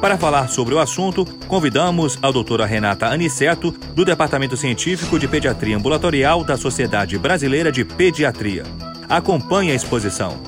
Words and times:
Para 0.00 0.16
falar 0.16 0.48
sobre 0.48 0.74
o 0.74 0.78
assunto, 0.78 1.26
convidamos 1.46 2.18
a 2.22 2.30
doutora 2.30 2.64
Renata 2.64 3.04
Aniceto, 3.04 3.70
do 3.70 4.02
Departamento 4.02 4.56
Científico 4.56 5.18
de 5.18 5.28
Pediatria 5.28 5.76
Ambulatorial 5.76 6.42
da 6.42 6.56
Sociedade 6.56 7.18
Brasileira 7.18 7.70
de 7.70 7.84
Pediatria. 7.84 8.62
Acompanhe 9.06 9.72
a 9.72 9.74
exposição. 9.74 10.42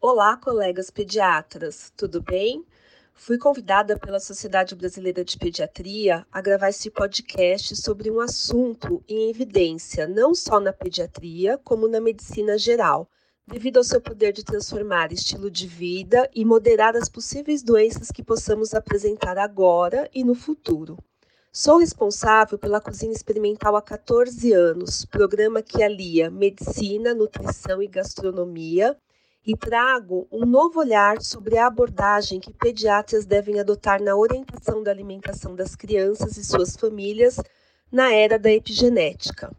Olá, 0.00 0.34
colegas 0.38 0.88
pediatras, 0.88 1.92
tudo 1.94 2.22
bem? 2.22 2.64
Fui 3.12 3.36
convidada 3.36 3.98
pela 3.98 4.18
Sociedade 4.18 4.74
Brasileira 4.74 5.22
de 5.22 5.36
Pediatria 5.36 6.26
a 6.32 6.40
gravar 6.40 6.70
esse 6.70 6.90
podcast 6.90 7.76
sobre 7.76 8.10
um 8.10 8.18
assunto 8.18 9.04
em 9.06 9.28
evidência 9.28 10.08
não 10.08 10.34
só 10.34 10.58
na 10.58 10.72
pediatria, 10.72 11.60
como 11.62 11.86
na 11.86 12.00
medicina 12.00 12.56
geral 12.56 13.10
devido 13.46 13.76
ao 13.76 13.84
seu 13.84 14.00
poder 14.00 14.32
de 14.32 14.42
transformar 14.42 15.12
estilo 15.12 15.50
de 15.50 15.66
vida 15.66 16.28
e 16.34 16.44
moderar 16.44 16.96
as 16.96 17.08
possíveis 17.08 17.62
doenças 17.62 18.10
que 18.10 18.22
possamos 18.22 18.72
apresentar 18.72 19.36
agora 19.36 20.08
e 20.14 20.24
no 20.24 20.34
futuro. 20.34 20.96
Sou 21.52 21.78
responsável 21.78 22.58
pela 22.58 22.80
Cozinha 22.80 23.12
Experimental 23.12 23.76
há 23.76 23.82
14 23.82 24.52
anos, 24.52 25.04
programa 25.04 25.62
que 25.62 25.82
alia 25.82 26.30
medicina, 26.30 27.14
nutrição 27.14 27.82
e 27.82 27.86
gastronomia, 27.86 28.96
e 29.46 29.54
trago 29.54 30.26
um 30.32 30.46
novo 30.46 30.80
olhar 30.80 31.20
sobre 31.20 31.58
a 31.58 31.66
abordagem 31.66 32.40
que 32.40 32.52
pediatras 32.52 33.26
devem 33.26 33.60
adotar 33.60 34.02
na 34.02 34.16
orientação 34.16 34.82
da 34.82 34.90
alimentação 34.90 35.54
das 35.54 35.76
crianças 35.76 36.38
e 36.38 36.44
suas 36.44 36.74
famílias 36.74 37.38
na 37.92 38.10
era 38.12 38.38
da 38.38 38.50
epigenética 38.50 39.54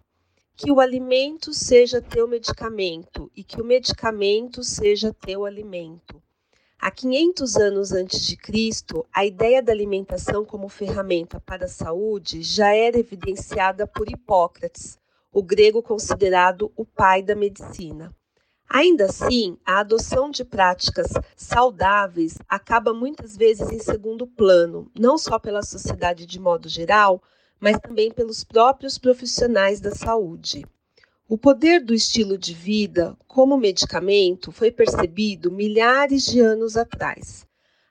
que 0.56 0.72
o 0.72 0.80
alimento 0.80 1.54
seja 1.54 2.02
teu 2.02 2.28
medicamento 2.28 3.30
e 3.36 3.44
que 3.44 3.62
o 3.62 3.66
medicamento 3.66 4.64
seja 4.64 5.14
teu 5.14 5.44
alimento. 5.44 6.22
Há 6.80 6.90
500 6.92 7.58
anos 7.58 7.92
antes 7.92 8.26
de 8.26 8.38
Cristo, 8.38 9.06
a 9.14 9.26
ideia 9.26 9.62
da 9.62 9.74
alimentação 9.74 10.46
como 10.46 10.70
ferramenta 10.70 11.42
para 11.42 11.66
a 11.66 11.70
saúde 11.70 12.42
já 12.42 12.74
era 12.74 12.98
evidenciada 12.98 13.86
por 13.86 14.10
Hipócrates, 14.10 14.98
o 15.32 15.44
grego 15.44 15.84
considerado 15.84 16.72
o 16.76 16.86
pai 16.86 17.22
da 17.22 17.36
medicina. 17.36 18.16
Ainda 18.70 19.06
assim, 19.06 19.58
a 19.66 19.80
adoção 19.80 20.30
de 20.30 20.46
práticas 20.46 21.12
saudáveis 21.36 22.38
acaba 22.48 22.94
muitas 22.94 23.36
vezes 23.36 23.70
em 23.72 23.80
segundo 23.80 24.26
plano, 24.26 24.90
não 24.98 25.18
só 25.18 25.38
pela 25.38 25.62
sociedade 25.64 26.26
de 26.26 26.40
modo 26.40 26.70
geral, 26.70 27.22
mas 27.60 27.80
também 27.80 28.12
pelos 28.12 28.44
próprios 28.44 28.98
profissionais 28.98 29.80
da 29.80 29.92
saúde. 29.92 30.66
O 31.28 31.38
poder 31.38 31.84
do 31.84 31.94
estilo 31.94 32.38
de 32.38 32.54
vida 32.54 33.18
como 33.28 33.58
medicamento 33.58 34.52
foi 34.52 34.72
percebido 34.72 35.52
milhares 35.52 36.24
de 36.24 36.40
anos 36.40 36.78
atrás. 36.78 37.48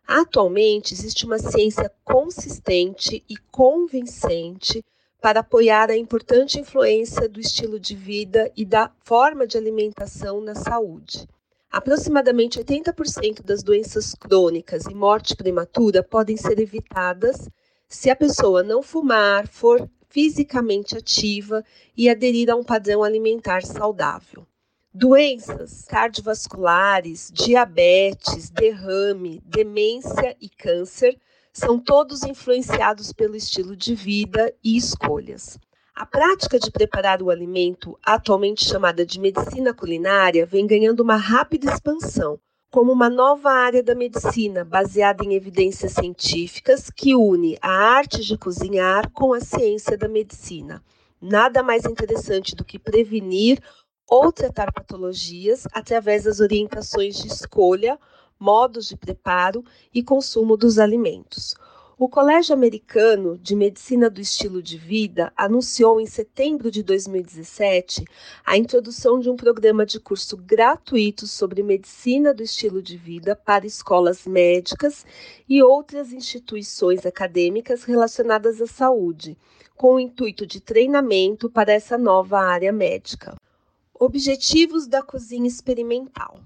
Atualmente, 0.07 0.95
existe 0.95 1.25
uma 1.25 1.39
ciência 1.39 1.91
consistente 2.05 3.25
e 3.29 3.37
convincente 3.51 4.85
para 5.21 5.41
apoiar 5.41 5.91
a 5.91 5.97
importante 5.97 6.61
influência 6.61 7.29
do 7.29 7.41
estilo 7.41 7.81
de 7.81 7.97
vida 7.97 8.53
e 8.55 8.65
da 8.65 8.93
forma 9.03 9.47
de 9.47 9.57
alimentação 9.57 10.41
na 10.41 10.55
saúde. 10.55 11.27
Aproximadamente 11.73 12.61
80% 12.61 13.43
das 13.43 13.63
doenças 13.63 14.15
crônicas 14.15 14.85
e 14.85 14.95
morte 14.95 15.35
prematura 15.35 16.03
podem 16.03 16.37
ser 16.37 16.61
evitadas 16.61 17.49
se 17.95 18.11
a 18.11 18.17
pessoa 18.17 18.63
não 18.63 18.83
fumar, 18.83 19.47
for 19.47 19.89
fisicamente 20.11 20.97
ativa 20.97 21.65
e 21.97 22.09
aderir 22.11 22.51
a 22.51 22.57
um 22.57 22.65
padrão 22.65 23.03
alimentar 23.03 23.63
saudável. 23.63 24.47
Doenças 24.93 25.85
cardiovasculares, 25.87 27.31
diabetes, 27.33 28.51
derrame, 28.51 29.41
demência 29.45 30.37
e 30.41 30.49
câncer 30.49 31.19
são 31.53 31.79
todos 31.79 32.25
influenciados 32.25 33.13
pelo 33.13 33.37
estilo 33.37 33.77
de 33.77 33.95
vida 33.95 34.53
e 34.63 34.77
escolhas. 34.77 35.59
A 35.95 36.05
prática 36.05 36.59
de 36.59 36.73
preparar 36.73 37.23
o 37.23 37.31
alimento, 37.31 37.97
atualmente 38.05 38.65
chamada 38.65 39.07
de 39.07 39.21
medicina 39.21 39.73
culinária, 39.73 40.45
vem 40.45 40.67
ganhando 40.67 41.01
uma 41.01 41.17
rápida 41.17 41.73
expansão, 41.73 42.41
como 42.75 42.91
uma 42.91 43.09
nova 43.09 43.53
área 43.53 43.85
da 43.85 43.95
medicina 43.95 44.65
baseada 44.65 45.25
em 45.25 45.35
evidências 45.35 45.93
científicas 45.93 46.91
que 46.91 47.15
une 47.15 47.57
a 47.63 47.71
arte 47.71 48.25
de 48.25 48.37
cozinhar 48.37 49.13
com 49.13 49.33
a 49.33 49.39
ciência 49.39 49.97
da 49.97 50.09
medicina. 50.09 50.83
Nada 51.23 51.63
mais 51.63 51.85
interessante 51.85 52.57
do 52.57 52.65
que 52.65 52.77
prevenir 52.77 53.63
ou 54.11 54.33
tratar 54.33 54.73
patologias 54.73 55.69
através 55.73 56.25
das 56.25 56.41
orientações 56.41 57.17
de 57.17 57.29
escolha, 57.29 57.97
modos 58.41 58.89
de 58.89 58.97
preparo 58.97 59.65
e 59.95 60.03
consumo 60.03 60.57
dos 60.57 60.77
alimentos. 60.81 61.55
O 61.97 62.09
Colégio 62.09 62.53
Americano 62.53 63.39
de 63.39 63.55
Medicina 63.55 64.11
do 64.11 64.21
Estilo 64.21 64.61
de 64.61 64.77
Vida 64.77 65.33
anunciou 65.37 66.01
em 66.01 66.07
setembro 66.07 66.69
de 66.69 66.83
2017 66.83 68.05
a 68.45 68.59
introdução 68.59 69.21
de 69.21 69.31
um 69.31 69.37
programa 69.37 69.87
de 69.87 70.01
curso 70.01 70.37
gratuito 70.37 71.25
sobre 71.29 71.63
medicina 71.63 72.35
do 72.35 72.43
estilo 72.43 72.83
de 72.83 72.97
vida 72.97 73.37
para 73.37 73.65
escolas 73.65 74.27
médicas 74.27 75.07
e 75.49 75.63
outras 75.63 76.13
instituições 76.13 77.07
acadêmicas 77.07 77.85
relacionadas 77.85 78.61
à 78.61 78.67
saúde, 78.67 79.39
com 79.77 79.95
o 79.95 80.01
intuito 80.01 80.45
de 80.45 80.61
treinamento 80.61 81.49
para 81.49 81.73
essa 81.73 81.97
nova 81.97 82.41
área 82.41 82.73
médica. 82.73 83.37
Objetivos 83.95 84.89
da 84.89 85.01
cozinha 85.01 85.47
experimental 85.47 86.41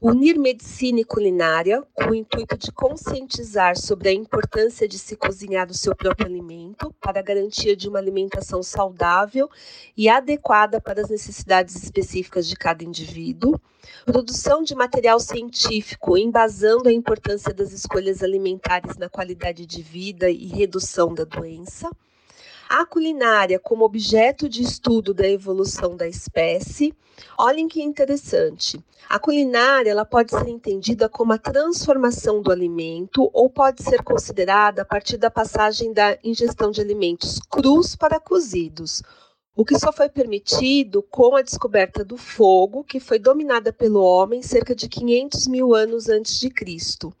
unir 0.00 0.38
medicina 0.38 1.00
e 1.00 1.04
culinária 1.04 1.82
com 1.94 2.10
o 2.10 2.14
intuito 2.14 2.58
de 2.58 2.72
conscientizar 2.72 3.76
sobre 3.76 4.08
a 4.08 4.12
importância 4.12 4.88
de 4.88 4.98
se 4.98 5.14
cozinhar 5.14 5.70
o 5.70 5.74
seu 5.74 5.94
próprio 5.94 6.26
alimento 6.26 6.92
para 7.00 7.20
a 7.20 7.22
garantia 7.22 7.76
de 7.76 7.88
uma 7.88 7.98
alimentação 7.98 8.62
saudável 8.62 9.48
e 9.96 10.08
adequada 10.08 10.80
para 10.80 11.02
as 11.02 11.08
necessidades 11.08 11.76
específicas 11.76 12.48
de 12.48 12.56
cada 12.56 12.82
indivíduo, 12.82 13.60
produção 14.04 14.62
de 14.62 14.74
material 14.74 15.20
científico 15.20 16.18
embasando 16.18 16.88
a 16.88 16.92
importância 16.92 17.54
das 17.54 17.72
escolhas 17.72 18.22
alimentares 18.22 18.96
na 18.96 19.08
qualidade 19.08 19.64
de 19.64 19.82
vida 19.82 20.28
e 20.28 20.46
redução 20.46 21.14
da 21.14 21.24
doença 21.24 21.88
a 22.72 22.86
culinária 22.86 23.58
como 23.58 23.84
objeto 23.84 24.48
de 24.48 24.62
estudo 24.62 25.12
da 25.12 25.28
evolução 25.28 25.94
da 25.94 26.08
espécie. 26.08 26.94
Olhem 27.38 27.68
que 27.68 27.82
interessante. 27.82 28.82
A 29.10 29.18
culinária 29.18 29.90
ela 29.90 30.06
pode 30.06 30.30
ser 30.30 30.48
entendida 30.48 31.06
como 31.06 31.34
a 31.34 31.38
transformação 31.38 32.40
do 32.40 32.50
alimento 32.50 33.28
ou 33.34 33.50
pode 33.50 33.82
ser 33.82 34.02
considerada 34.02 34.80
a 34.80 34.84
partir 34.86 35.18
da 35.18 35.30
passagem 35.30 35.92
da 35.92 36.16
ingestão 36.24 36.70
de 36.70 36.80
alimentos 36.80 37.38
crus 37.40 37.94
para 37.94 38.18
cozidos. 38.18 39.02
O 39.54 39.66
que 39.66 39.78
só 39.78 39.92
foi 39.92 40.08
permitido 40.08 41.02
com 41.02 41.36
a 41.36 41.42
descoberta 41.42 42.02
do 42.02 42.16
fogo, 42.16 42.82
que 42.82 42.98
foi 42.98 43.18
dominada 43.18 43.70
pelo 43.70 44.02
homem 44.02 44.40
cerca 44.40 44.74
de 44.74 44.88
500 44.88 45.46
mil 45.46 45.74
anos 45.74 46.08
antes 46.08 46.40
de 46.40 46.48
Cristo. 46.48 47.12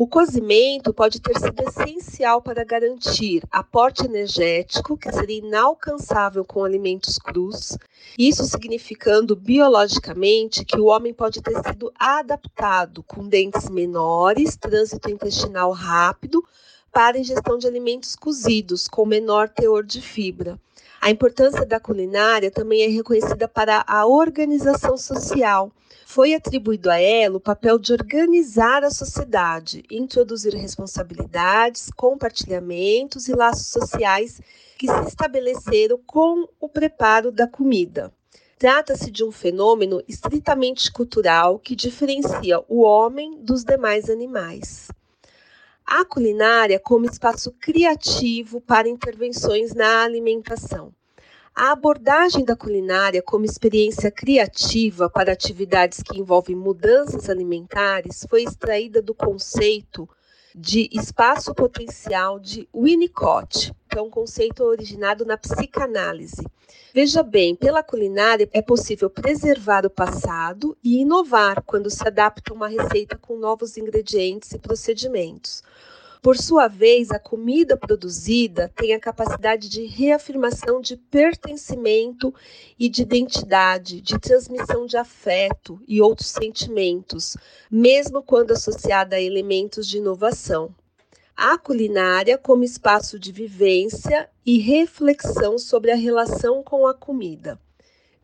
O 0.00 0.06
cozimento 0.06 0.94
pode 0.94 1.20
ter 1.20 1.38
sido 1.38 1.62
essencial 1.62 2.40
para 2.40 2.64
garantir 2.64 3.42
aporte 3.50 4.06
energético, 4.06 4.96
que 4.96 5.12
seria 5.12 5.40
inalcançável 5.40 6.42
com 6.42 6.64
alimentos 6.64 7.18
crus, 7.18 7.76
isso 8.18 8.42
significando 8.44 9.36
biologicamente 9.36 10.64
que 10.64 10.80
o 10.80 10.86
homem 10.86 11.12
pode 11.12 11.42
ter 11.42 11.54
sido 11.62 11.92
adaptado 11.98 13.02
com 13.02 13.28
dentes 13.28 13.68
menores, 13.68 14.56
trânsito 14.56 15.10
intestinal 15.10 15.70
rápido, 15.70 16.42
para 16.90 17.18
ingestão 17.18 17.58
de 17.58 17.66
alimentos 17.66 18.16
cozidos 18.16 18.88
com 18.88 19.04
menor 19.04 19.50
teor 19.50 19.84
de 19.84 20.00
fibra. 20.00 20.58
A 21.02 21.10
importância 21.10 21.64
da 21.64 21.80
culinária 21.80 22.50
também 22.50 22.82
é 22.82 22.86
reconhecida 22.86 23.48
para 23.48 23.82
a 23.86 24.04
organização 24.04 24.98
social. 24.98 25.72
Foi 26.04 26.34
atribuído 26.34 26.90
a 26.90 27.00
ela 27.00 27.38
o 27.38 27.40
papel 27.40 27.78
de 27.78 27.94
organizar 27.94 28.84
a 28.84 28.90
sociedade, 28.90 29.82
introduzir 29.90 30.54
responsabilidades, 30.54 31.88
compartilhamentos 31.96 33.28
e 33.28 33.32
laços 33.32 33.68
sociais 33.68 34.42
que 34.76 34.86
se 34.88 35.08
estabeleceram 35.08 35.98
com 36.06 36.46
o 36.60 36.68
preparo 36.68 37.32
da 37.32 37.46
comida. 37.46 38.12
Trata-se 38.58 39.10
de 39.10 39.24
um 39.24 39.32
fenômeno 39.32 40.02
estritamente 40.06 40.92
cultural 40.92 41.58
que 41.58 41.74
diferencia 41.74 42.62
o 42.68 42.82
homem 42.82 43.42
dos 43.42 43.64
demais 43.64 44.10
animais. 44.10 44.88
A 45.92 46.04
culinária 46.04 46.78
como 46.78 47.04
espaço 47.04 47.50
criativo 47.60 48.60
para 48.60 48.88
intervenções 48.88 49.74
na 49.74 50.04
alimentação. 50.04 50.94
A 51.52 51.72
abordagem 51.72 52.44
da 52.44 52.54
culinária 52.54 53.20
como 53.20 53.44
experiência 53.44 54.08
criativa 54.08 55.10
para 55.10 55.32
atividades 55.32 56.00
que 56.00 56.16
envolvem 56.16 56.54
mudanças 56.54 57.28
alimentares 57.28 58.24
foi 58.30 58.44
extraída 58.44 59.02
do 59.02 59.12
conceito 59.12 60.08
de 60.54 60.88
espaço 60.92 61.52
potencial 61.52 62.38
de 62.38 62.68
Winnicott, 62.72 63.72
que 63.88 63.98
é 63.98 64.02
um 64.02 64.10
conceito 64.10 64.62
originado 64.62 65.24
na 65.24 65.36
psicanálise. 65.36 66.46
Veja 66.94 67.22
bem, 67.24 67.56
pela 67.56 67.82
culinária 67.82 68.48
é 68.52 68.62
possível 68.62 69.10
preservar 69.10 69.84
o 69.84 69.90
passado 69.90 70.76
e 70.84 71.00
inovar 71.00 71.62
quando 71.62 71.90
se 71.90 72.06
adapta 72.06 72.54
uma 72.54 72.68
receita 72.68 73.18
com 73.18 73.36
novos 73.36 73.76
ingredientes 73.76 74.52
e 74.52 74.58
procedimentos. 74.58 75.62
Por 76.22 76.36
sua 76.36 76.68
vez, 76.68 77.10
a 77.10 77.18
comida 77.18 77.78
produzida 77.78 78.70
tem 78.76 78.92
a 78.92 79.00
capacidade 79.00 79.70
de 79.70 79.86
reafirmação 79.86 80.78
de 80.78 80.94
pertencimento 80.94 82.34
e 82.78 82.90
de 82.90 83.00
identidade, 83.00 84.02
de 84.02 84.18
transmissão 84.18 84.84
de 84.84 84.98
afeto 84.98 85.80
e 85.88 86.02
outros 86.02 86.28
sentimentos, 86.28 87.38
mesmo 87.70 88.22
quando 88.22 88.50
associada 88.50 89.16
a 89.16 89.20
elementos 89.20 89.88
de 89.88 89.96
inovação. 89.96 90.74
A 91.34 91.56
culinária 91.56 92.36
como 92.36 92.64
espaço 92.64 93.18
de 93.18 93.32
vivência 93.32 94.28
e 94.44 94.58
reflexão 94.58 95.58
sobre 95.58 95.90
a 95.90 95.96
relação 95.96 96.62
com 96.62 96.86
a 96.86 96.92
comida. 96.92 97.58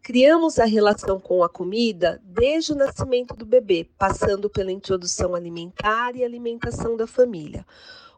Criamos 0.07 0.61
a 0.61 0.65
relação 0.65 1.19
com 1.19 1.43
a 1.43 1.49
comida 1.49 2.23
desde 2.23 2.71
o 2.71 2.77
nascimento 2.77 3.35
do 3.35 3.45
bebê, 3.45 3.89
passando 3.99 4.49
pela 4.49 4.71
introdução 4.71 5.35
alimentar 5.35 6.15
e 6.15 6.23
alimentação 6.23 6.97
da 6.97 7.09
família. 7.09 7.67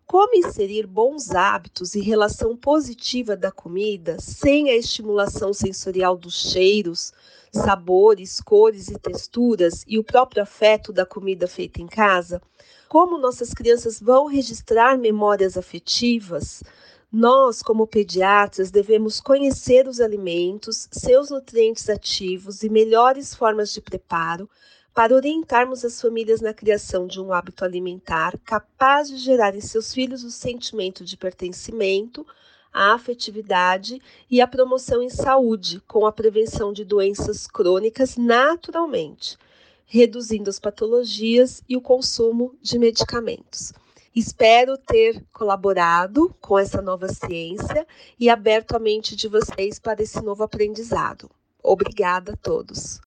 Como 0.07 0.37
inserir 0.37 0.87
bons 0.87 1.31
hábitos 1.31 1.95
e 1.95 2.03
relação 2.03 2.55
positiva 2.55 3.35
da 3.35 3.51
comida 3.51 4.19
sem 4.21 4.69
a 4.69 4.77
estimulação 4.77 5.55
sensorial 5.55 6.15
dos 6.15 6.51
cheiros, 6.51 7.11
sabores, 7.51 8.39
cores 8.39 8.89
e 8.89 8.99
texturas 8.99 9.83
e 9.89 9.99
o 9.99 10.05
próprio 10.05 10.43
afeto 10.43 10.93
da 10.93 11.07
comida 11.07 11.49
feita 11.49 11.81
em 11.81 11.87
casa? 11.87 12.43
Como 12.87 13.17
nossas 13.17 13.55
crianças 13.55 13.99
vão 13.99 14.27
registrar 14.27 14.99
memórias 14.99 15.57
afetivas? 15.57 16.63
Nós, 17.11 17.63
como 17.63 17.87
pediatras, 17.87 18.71
devemos 18.71 19.19
conhecer 19.19 19.89
os 19.89 19.99
alimentos, 19.99 20.87
seus 20.93 21.31
nutrientes 21.31 21.89
ativos 21.89 22.63
e 22.63 22.69
melhores 22.69 23.35
formas 23.35 23.73
de 23.73 23.81
preparo 23.81 24.49
para 24.93 25.15
orientarmos 25.15 25.87
as 25.87 25.99
famílias 26.03 26.43
na 26.43 26.53
criação 26.53 27.07
de 27.07 27.19
um 27.19 27.33
hábito 27.33 27.65
alimentar 27.65 28.37
capaz 28.45 29.09
de 29.09 29.17
gerar 29.17 29.57
em 29.57 29.61
seus 29.63 29.95
filhos 29.95 30.23
o 30.23 30.31
sentimento 30.31 31.03
de 31.03 31.17
pertencimento, 31.17 32.27
a 32.71 32.93
afetividade 32.93 34.03
e 34.31 34.43
a 34.43 34.47
promoção 34.47 35.03
em 35.03 35.09
saúde, 35.09 35.81
com 35.89 36.05
a 36.05 36.13
prevenção 36.13 36.75
de 36.75 36.85
doenças 36.85 37.47
crônicas 37.47 38.19
naturalmente, 38.19 39.39
reduzindo 39.87 40.51
as 40.51 40.61
patologias 40.61 41.63
e 41.67 41.75
o 41.75 41.81
consumo 41.81 42.55
de 42.61 42.79
medicamentos. 42.79 43.73
Espero 44.15 44.77
ter 44.77 45.25
colaborado 45.33 46.35
com 46.41 46.59
essa 46.59 46.83
nova 46.83 47.09
ciência 47.09 47.87
e 48.19 48.29
aberto 48.29 48.75
a 48.75 48.79
mente 48.79 49.15
de 49.15 49.29
vocês 49.29 49.79
para 49.79 50.03
esse 50.03 50.21
novo 50.23 50.43
aprendizado. 50.43 51.31
Obrigada 51.63 52.33
a 52.33 52.37
todos. 52.37 53.01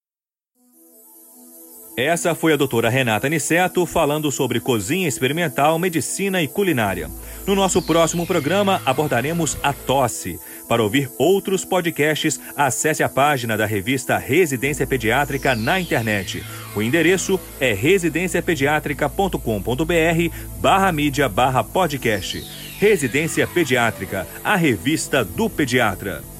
Essa 1.95 2.33
foi 2.33 2.53
a 2.53 2.55
doutora 2.55 2.89
Renata 2.89 3.27
Niceto 3.27 3.85
falando 3.85 4.31
sobre 4.31 4.61
cozinha 4.61 5.07
experimental, 5.07 5.77
medicina 5.77 6.41
e 6.41 6.47
culinária. 6.47 7.11
No 7.45 7.53
nosso 7.53 7.81
próximo 7.81 8.25
programa 8.25 8.81
abordaremos 8.85 9.57
a 9.61 9.73
tosse. 9.73 10.39
Para 10.69 10.81
ouvir 10.81 11.11
outros 11.17 11.65
podcasts, 11.65 12.39
acesse 12.55 13.03
a 13.03 13.09
página 13.09 13.57
da 13.57 13.65
revista 13.65 14.17
Residência 14.17 14.87
Pediátrica 14.87 15.53
na 15.53 15.81
internet. 15.81 16.41
O 16.73 16.81
endereço 16.81 17.37
é 17.59 17.73
residenciapediatrica.com.br 17.73 20.35
barra 20.61 20.91
mídia 20.93 21.27
barra 21.27 21.61
podcast. 21.61 22.41
Residência 22.79 23.45
Pediátrica, 23.45 24.25
a 24.43 24.55
revista 24.55 25.25
do 25.25 25.49
pediatra. 25.49 26.30